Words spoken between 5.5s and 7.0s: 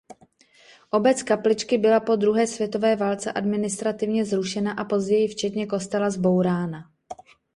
kostela zbourána.